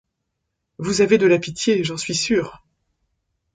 [0.79, 2.63] Vous avez de la pitié, j’en suis sûre.